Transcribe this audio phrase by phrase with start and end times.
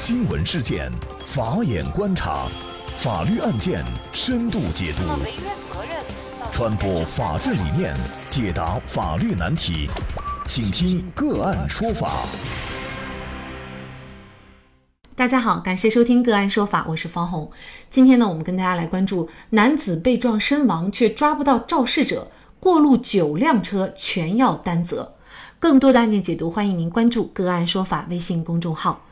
[0.00, 0.88] 新闻事件，
[1.26, 2.46] 法眼观察，
[2.98, 5.02] 法律案件深度解读，
[6.52, 7.96] 传播法治理念，
[8.30, 9.90] 解答法律难题，
[10.46, 12.22] 请听个案说法。
[15.16, 17.50] 大家好，感谢收听个案说法，我是方红。
[17.90, 22.30] 今天呢，我们跟大家来关注男子被撞身亡，却抓不到肇事者，
[22.60, 25.16] 过路九辆车全要担责。
[25.58, 29.02] 更多的案件解读，欢迎您关注个案说法微信公众号。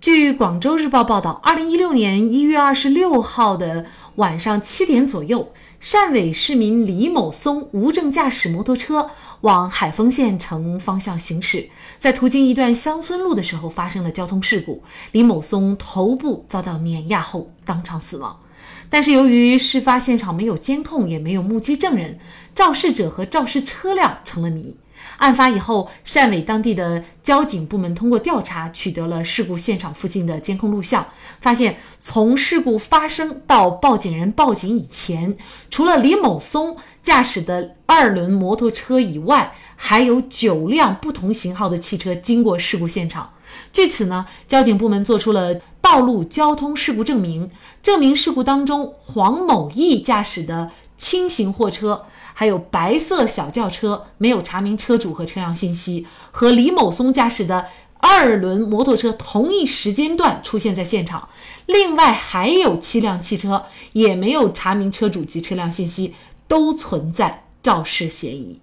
[0.00, 3.84] 据广州日报报道，二零一六年一月二十六号的
[4.14, 9.10] 晚上七点左右，汕尾市民李某松无证驾驶摩托车
[9.42, 18.40] 往海丰县城方向行驶，在途经一段乡村路的时候发生了交通事故，李某松头部遭到碾压后当场死亡。
[18.88, 22.18] 但是由于事发现场没有监控，也没有目击证人，
[22.54, 24.78] 肇事者和肇事车辆成了谜。
[25.18, 31.06] 案发以后，汕尾当地的交警部门通过调查，取得了事故现场附近的监控录像，
[31.40, 35.36] 发现从事故发生到报警人报警以前，
[35.70, 43.30] 除了李某松驾驶的二轮摩托车以外，还有九辆不同型号的汽车经过事故现场。
[43.72, 47.50] 据此呢，交警部门做出了道路交通事故证明，
[47.82, 52.04] 证明事故当中黄某义驾驶的轻型货车。
[52.40, 57.66] 还有白色小轿车没有查明车主和车辆信息，和李某松驾驶的
[57.98, 61.28] 二轮摩托车同一时间段出现在现场。
[61.66, 66.14] 另外还有七辆汽车也没有查明车主及车辆信息，
[66.48, 68.58] 都存在肇事嫌疑。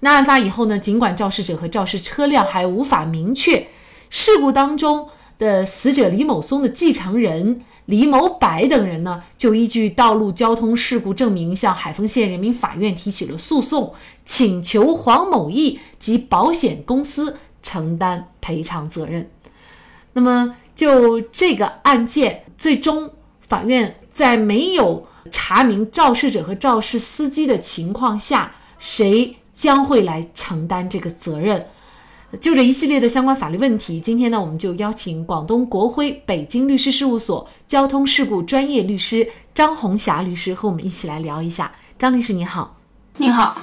[0.00, 0.76] 那案发以后呢？
[0.76, 3.68] 尽管肇事者和肇事车辆还无法明确
[4.10, 7.62] 事故当中的死者李某松的继承人。
[7.86, 19.30] 李某柏等人呢，就依据道路交通事故证明，向海丰县人民法院提起了诉讼，请求黄某义及保险公司承担赔偿责任。
[20.14, 31.66] 那么，就这个案件，最终法院在没有查明肇事者和肇事司机的情况下，谁将会来承担这个责任？
[32.40, 41.72] 就这一系列的相关法律问题，今天呢，我们就邀请广东国辉北京律师事务所交通事故专业律师张红霞律师和我们一起来聊一下。
[41.96, 42.76] 张律师你好，
[43.18, 43.56] 你好，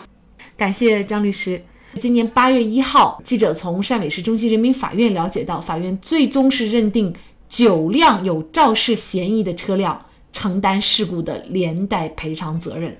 [0.55, 1.61] 感谢张律师。
[1.99, 7.13] 今年八月一号，记者从汕尾市中级人民法院了解到，法院最终是认定
[7.49, 12.97] 九辆有肇事嫌疑的车辆承担事故的连带赔偿责任。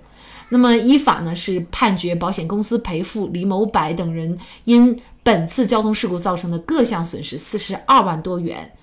[0.50, 8.75] 那么依法呢是判决保险公司赔付李某柏等人因本次交通事故造成的各项损失四十二万多元。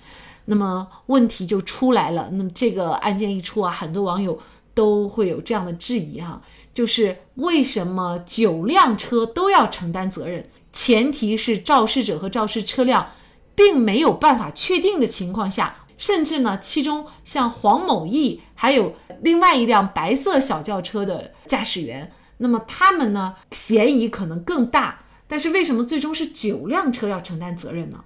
[0.45, 4.39] 那么问题就出来了，那么这个案件一出啊，很多网友
[4.73, 6.41] 都会有这样的质疑哈，
[6.73, 10.49] 就是为什么九辆车都要承担责任？
[10.73, 13.11] 前提是肇事者和肇事车辆
[13.53, 15.75] 并没有办法确定的情况下。
[15.97, 25.03] 甚至呢，其中像黄某义，还有另外一辆白色小轿车的驾驶员，那么他们呢，嫌疑可能更大。
[25.31, 27.99] 但是为什么最终是九辆车要承担责任呢？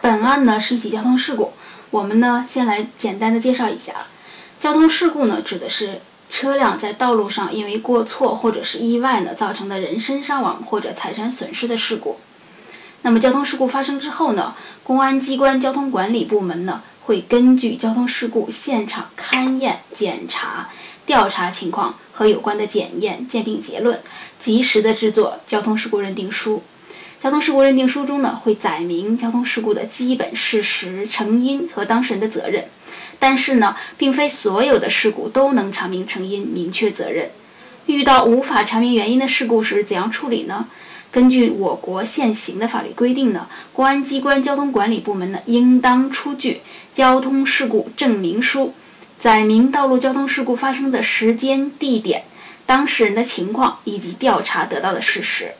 [0.00, 1.52] 本案呢是一起交通事故，
[1.90, 4.06] 我们呢先来简单的介绍一下。
[4.60, 6.00] 交通事故呢指的是
[6.30, 12.20] 车辆在道路上因为过错或者是意外呢造成的人身伤亡或者财产损失的事故。
[13.02, 14.54] 那么交通事故发生之后呢，
[14.84, 16.82] 公安机关交通管理部门呢。
[17.02, 20.68] 会根据交通事故现场勘验、检查、
[21.10, 23.98] 调查情况和有关的检验、鉴定结论，
[24.38, 26.62] 及时的制作交通事故认定书。
[27.20, 32.66] 交通事故认定书中呢，会载明交通事故的基本事实、成因和当事人的责任。
[33.18, 37.30] 但是呢，并非所有的事故都能查明成因、明确责任。
[37.86, 40.68] 遇到无法查明原因的事故时，怎样处理呢？
[41.10, 46.60] 根据我国现行的法律规定呢，公安机关交通管理部门呢，应当出具
[46.94, 48.72] 交通事故证明书，
[49.20, 52.24] 载明道路交通事故发生的时间、地点、
[52.64, 55.52] 当事人的情况以及调查得到的事实。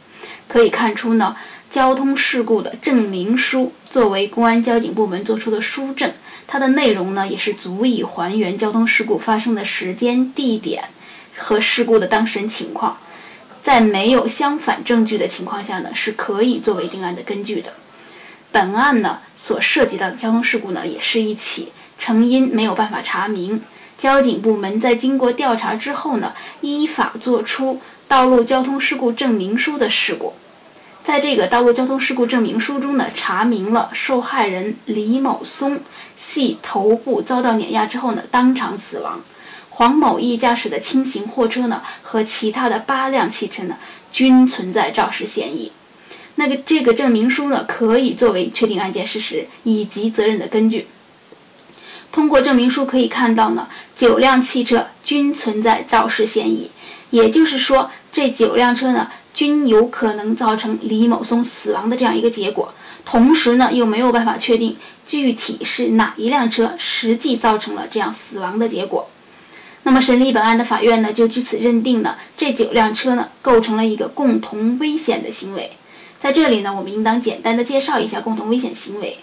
[0.49, 1.37] 可以看出呢，
[1.71, 6.11] 交通事故的证明书作为公安交警部门作出的书证，
[6.47, 10.85] 它的内容呢，也是足以还原交通事故发生的时间、地点
[11.37, 12.97] 和事故的当事人情况。
[13.61, 17.75] 在没有相反证据的情况下呢，是可以作为定案的根据的。
[18.51, 23.63] 本案呢所涉及到的交通事故呢，也是一起成因没有办法查明，
[23.99, 26.33] 交警部门在经过调查之后呢，
[26.63, 30.33] 依法作出道路交通事故证明书的事故。
[31.05, 35.81] 在这个道路交通事故证明书中呢，查明了受害人李某松
[36.17, 39.21] 系头部遭到碾压之后呢，当场死亡。
[39.69, 43.77] 黄某义驾驶的轻型货车呢，和其他的八辆汽车呢，
[44.11, 45.71] 均存在肇事嫌疑。
[46.37, 50.87] 那个这个证明书呢，可以作为确定案件事实以及责任的根据。
[52.13, 56.71] 通过证明书可以看到呢，九辆汽车均存在肇事嫌疑，
[57.11, 62.75] 也就是说，这九辆车呢均有可能造成李某松死亡的这样一个结果。
[63.05, 64.77] 同时呢，又没有办法确定
[65.07, 69.09] 具体是哪一辆车实际造成了这样死亡的结果。
[69.85, 75.71] 那么，审理本案的法院呢，就据此认定呢，这九辆车呢构成了一个共同危险的行为。
[76.19, 79.19] 在这里呢，我们应当简单的介绍一下共同危险行为。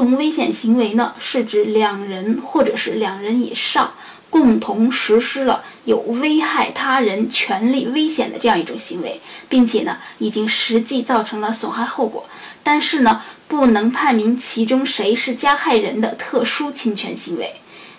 [0.00, 3.92] 同危险行为呢，是指两人或者是两人以上
[4.30, 9.20] 共同实施了有危害他人权利危险的这样一种行为，
[9.50, 12.26] 并且呢，已经实际造成了损害后果，
[12.62, 17.56] 但是呢，不能判明其中谁是加害人的特殊侵权行为。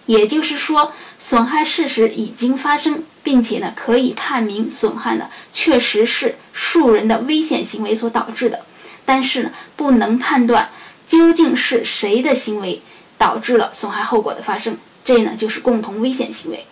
[0.08, 8.62] 也就是说，损害事实已经发生，并且呢，可以判明损害呢确实是数人的危险行为所导致的，
[9.06, 10.72] 但是呢，不能判断
[11.12, 12.82] 究竟是谁的行为
[13.18, 14.78] 导致了损害后果的发生。
[15.04, 16.66] 这呢，就是共同危险行为。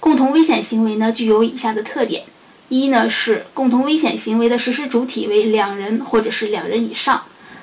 [0.00, 2.24] 共同危险行为呢，具有以下的特点：
[2.68, 7.18] 一呢，是共同危险行为的实施主体为两人或者是两人以上；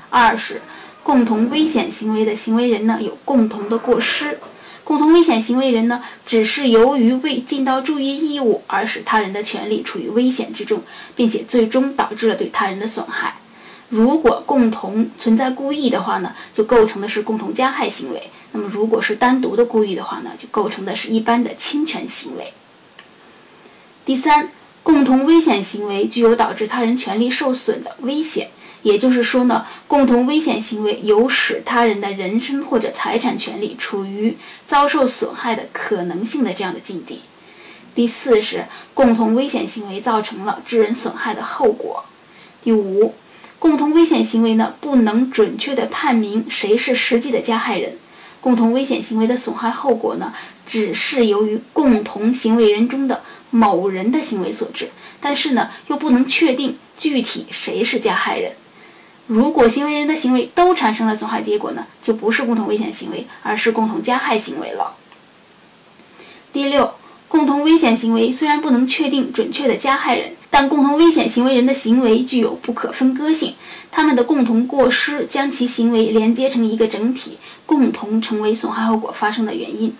[0.09, 0.61] 二是。
[1.03, 4.39] 共同危险行为的行为人呢，有共同的过失。
[4.85, 10.83] 共同危险行为人呢，只是由于未尽到注意义务而使他人的权利处于危险之中，
[11.17, 13.35] 并且最终导致了对他人的损害。
[13.89, 18.29] 如果共同存在故意的话呢，就构成的是共同加害行为。
[18.51, 22.53] 那么，如果是单独的故意的话呢，就构成的是一般的侵权行为。
[24.05, 24.51] 第三，
[24.81, 28.49] 共同危险行为具有导致他人权利受损的危险。
[28.81, 37.21] 也就是说呢，共同危险行为有使他人的人身或者财产权利处于遭受损害的可能性的这样的境地。
[37.93, 42.05] 第四是共同危险行为造成了致人损害的后果。
[42.63, 43.13] 第五，
[43.59, 47.97] 共同危险行为呢不能准确的判明谁是实际的加害人。
[48.41, 50.33] 共同危险行为的损害后果呢，
[50.65, 53.21] 只是由于共同行为人中的
[53.51, 54.89] 某人的行为所致，
[55.19, 58.53] 但是呢又不能确定具体谁是加害人。
[59.27, 64.95] 如果行为人的行为都产生了损害结果呢，就不是共同危险行为，而是共同加害行为了。
[66.53, 66.93] 第六，
[67.27, 73.53] 共同危险行为虽然不能确定准确的加害人，但共同危险行为人的行为具有不可分割性，
[73.91, 79.93] 他们的共同过失将其行为连接成一个整体，共同成为损害后果发生的原因。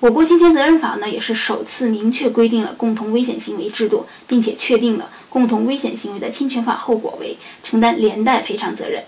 [0.00, 9.02] 我国侵权责任法呢，也是首次明确规定了共同危险行为制度，并且确定了共同危险行为的侵权法后果为承担连带赔偿责任。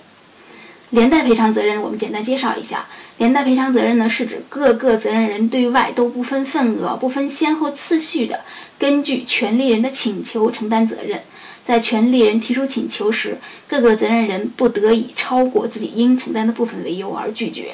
[0.90, 2.86] 连带赔偿责任，我们简单介绍一下。
[3.18, 8.40] 连带赔偿责任呢，是指各个责任人对外都不分份额、不分先后次序的，
[8.78, 11.20] 根据权利人的请求承担责任。
[11.64, 13.36] 在权利人提出请求时，
[13.66, 17.72] 各个责任人不得以超过自己应承担的部分为由而拒绝。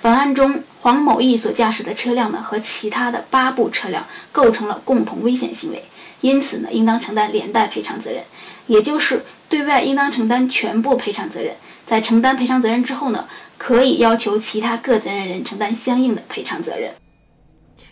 [0.00, 5.82] 本案中，黄某义所驾驶的车辆呢，和其他的八部车辆构成了共同危险行为，
[6.20, 8.22] 因此呢，应当承担连带赔偿责任，
[8.66, 11.54] 也就是对外应当承担全部赔偿责任。
[11.86, 13.24] 在承担赔偿责任之后呢，
[13.56, 16.90] 可以要求其他各责任人承担相应的赔偿责任。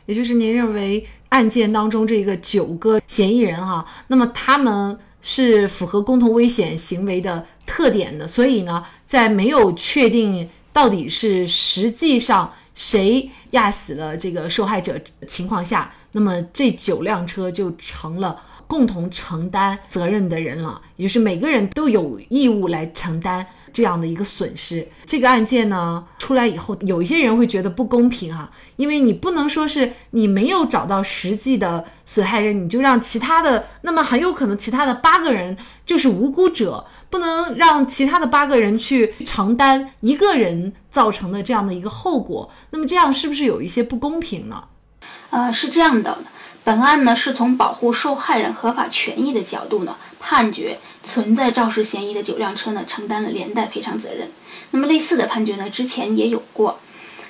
[0.04, 10.48] 也就是您认为案件当中这个九个嫌疑人哈，那么他们是符合共同危险行为的特点的，所以呢，在没有确定。
[10.74, 23.46] 到底是实际上谁压死了这个受害者情况下，那么这九辆车就成了共同承担责任的人了，也就是每个人都有义务来承担。
[23.74, 44.62] 这样的一个损失，这个案件呢出来以后，有一些人会觉得不公平哈，因为你不能说是你没有找到实际的损害人，你就让其他的，那么很有可能其他的八个人就是无辜者，不能让其他的八个人去承担一个人造成的这样的一个后果，那么这样是不是有一些不公平呢？
[45.30, 46.16] 呃，是这样的。
[46.62, 49.94] 本案呢是从保护受害人合法权益的角度呢，
[50.26, 54.30] 判决存在肇事嫌疑的九辆车呢承担了连带赔偿责任。
[54.70, 56.80] 那么类似的判决呢之前也有过，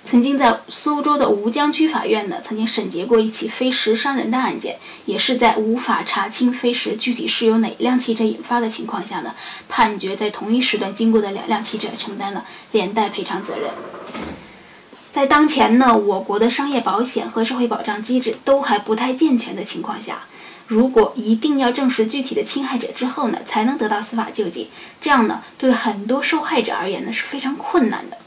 [0.05, 9.35] 曾经在苏州的吴江区法院呢曾经审结过一起飞石伤人的案件，也是在无法查清飞石具体是由哪辆汽车引发的情况下呢，
[9.69, 13.71] 判决在同一时段经过的两辆汽车承担了连带赔偿责任。
[15.11, 20.23] 在当前呢，我国的商业保险和社会保障机制都还不太健全的情况下，
[20.75, 28.19] 如果一定要证实具体的侵害者之后呢，才能得到司法救济，这样呢，对很多受害者而言呢是非常困难的。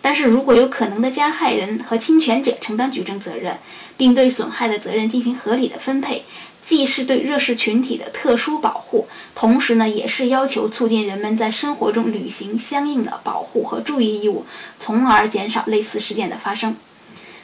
[0.00, 3.58] 但是如果有可能的加害人和侵权者承担举证责任，
[3.98, 6.24] 并对损害的责任进行合理的分配，
[6.64, 14.46] 既是对弱势群体的特殊保护，同时呢，也是要求促进人们在生活中履行相应的保护和注意义务，
[14.78, 16.74] 从而减少类似事件的发生。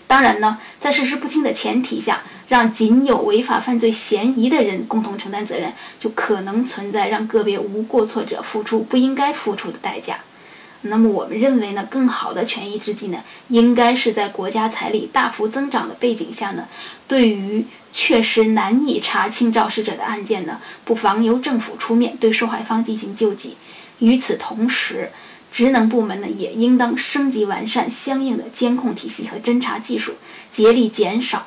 [0.07, 10.19] 当然呢，在事实不清的前提下，让仅有违法犯罪嫌疑的人共同承担责任，就可能存在让个别无过错者付出不应该付出的代价。
[10.83, 16.69] 那么，我们认为呢，更好的权宜之计呢，应该是在国家财力大幅增长的背景下呢，
[17.09, 23.57] 对于确实难以查清肇事者的案件呢，不妨由政府出面对受害方进行救济。
[23.99, 25.11] 与此同时，
[25.57, 30.13] 职能部门呢，也应当升级完善相应的监控体系和侦查技术，
[30.53, 31.47] 竭力减少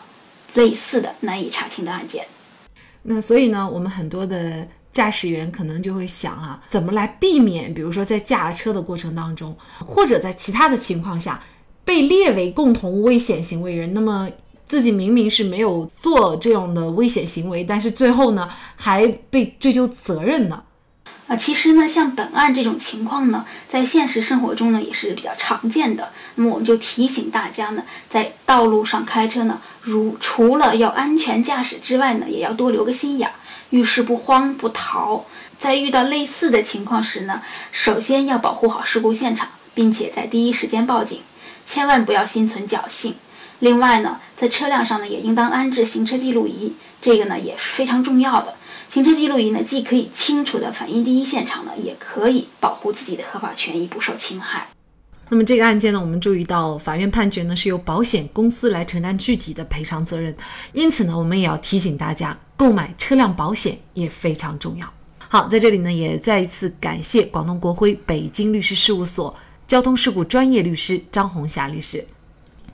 [0.55, 2.25] 类似的难以查清的案件。
[3.03, 4.67] 那所以呢，我们很多的。
[4.91, 11.41] 驾驶员可能就会想啊，怎么来避免，比如说在驾车的过程当中，或者在其他的情况下
[11.85, 14.27] 被列为共同危险行为人，那么
[14.65, 20.63] 自己明明是没有做这样的危险行为，但是最后呢还被追究责任呢？
[21.29, 26.11] 啊，其实呢，像本案这种情况呢，在现实生活中呢也是比较常见的。
[26.33, 33.33] 那么我们就提醒大家呢，在道路上开车呢，如除了要安全驾驶之外呢，也要多留个心眼儿。
[33.69, 35.25] 遇事不慌不逃，
[35.59, 41.21] 在遇到类似的情况时呢，首先要保护好事故现场，并且在第一时间报警，
[41.63, 43.13] 千万不要心存侥幸。
[43.59, 48.55] 另外呢，在车辆上呢，也应当安置行车记录仪，这个呢也是非常重要的。
[48.89, 54.67] 行车记录仪呢，既可以清楚地反映第一现场呢，也可以保护自己的合法权益不受侵害。
[55.29, 60.35] 那么这个案件呢，我们注意到法院判决呢是由保险公司来承担具体的赔偿责任，
[60.73, 64.91] 因此呢，我们也要提醒大家，购买车辆保险也非常重要。
[65.27, 69.35] 好，在这里呢，也再一次感谢广东国辉北京律师事务所
[69.67, 72.03] 交通事故专业律师张红霞律师。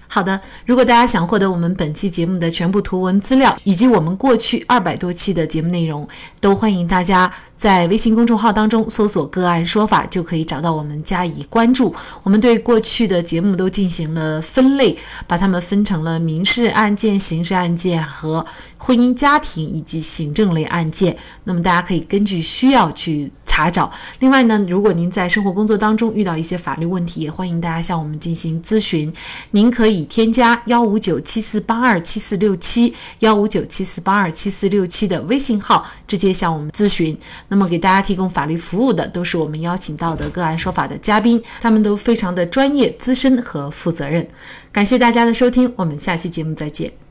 [0.07, 6.07] 好的，如果大家想获得我们本期节目的全部图文资料，以及我们过去二百多期的节目内容，
[6.39, 11.93] 都欢迎大家在微信公众号当中搜索“个案说法”，就可以找到我们加以关注。
[12.23, 14.97] 我们对过去的节目都进行了分类，
[15.27, 18.45] 把它们分成了民事案件、刑事案件和
[18.85, 21.17] 婚姻家庭以及行政类案件。
[21.45, 23.31] 那么大家可以根据需要去。
[23.55, 23.89] 查找。
[24.19, 29.09] 另外呢，如果您在生活工作当中遇到一些法律问题，也欢迎大家向我们进行咨询。
[29.51, 37.17] 您可以添加幺五九七四八二七四六七幺五九七四八二七四六七的微信号，直接向我们咨询。
[37.47, 44.27] 那么给大家提供法律服务的都是我们邀请到的个案说法的嘉宾，他们都非常的专业、资深和负责任。
[44.73, 47.04] 感谢大家的收听，我们下期节目再见。